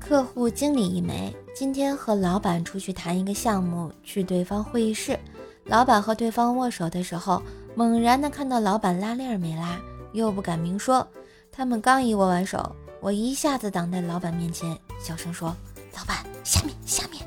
[0.00, 5.18] 客户经理一枚，今天和老板出去谈一个项目，去对方会议室。
[5.64, 7.42] 老板和对方握手的时候，
[7.74, 9.80] 猛然的看到老板拉链没拉，
[10.12, 11.06] 又不敢明说。
[11.50, 15.56] 他们刚一握完手，我一下子挡在老板面前，小声说
[15.96, 17.26] ：“老板，下面，下面。”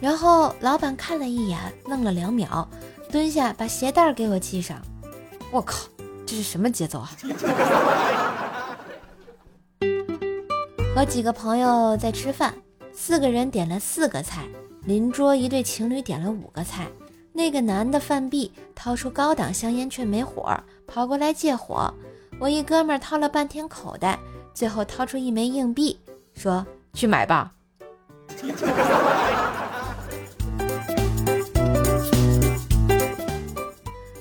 [0.00, 2.66] 然后老板看了一眼，愣了两秒，
[3.10, 4.80] 蹲下把鞋带给我系上。
[5.50, 5.88] 我靠，
[6.24, 7.10] 这是什么节奏啊？
[10.94, 12.52] 和几个朋友在吃饭，
[12.92, 14.44] 四个人点了四个菜，
[14.84, 16.88] 邻桌一对情侣点了五个菜。
[17.32, 20.52] 那个男的犯闭，掏出高档香烟却没火，
[20.86, 21.94] 跑过来借火。
[22.40, 24.18] 我一哥们掏了半天口袋，
[24.52, 25.96] 最后掏出一枚硬币，
[26.34, 27.52] 说：“去买吧。”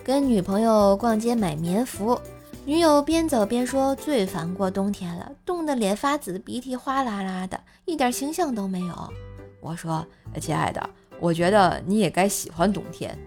[0.05, 2.19] 跟女朋友逛街买棉服，
[2.69, 9.13] 女友边走边说：“最烦过冬天了，冻得脸发紫，鼻涕哗啦啦的，一点形象都没有。”
[9.59, 10.05] 我说
[10.39, 10.87] ：“亲爱的，
[11.19, 13.17] 我觉得你也该喜欢冬天。”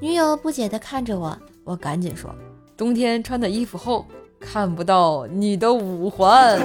[0.00, 2.32] 女友不解地看着我，我赶紧说
[2.78, 4.06] ：“冬天穿的衣服厚，
[4.38, 6.56] 看不到你的五环。”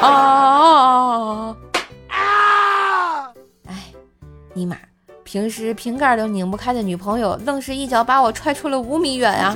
[0.00, 1.48] 啊
[2.06, 3.32] 啊！
[3.66, 3.92] 哎，
[4.54, 4.76] 尼玛！
[5.24, 9.52] 平时瓶盖都拧不开的女朋友，愣是一脚把我踹出了五米远啊！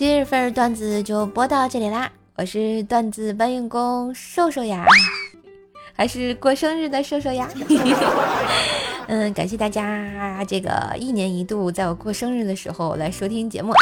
[0.00, 2.10] 今日份段子就播到这里啦！
[2.36, 4.86] 我是段子搬运工瘦瘦呀，
[5.92, 7.46] 还是过生日的瘦瘦呀？
[9.08, 13.72] 嗯，感谢大家这个一年一度在我过生日的时候来收听节目。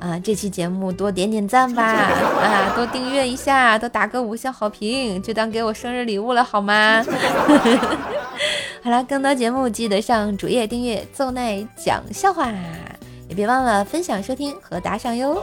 [0.00, 7.02] 啊，啊这期节目多点点赞吧，啊，多订阅一下，多打个五星好评，就当给我生日礼物了，好吗？
[8.84, 12.52] 好了，更多节目记得上主页订阅“奏奈讲笑话”，
[13.34, 15.42] 别忘了分享、收听和打赏哟。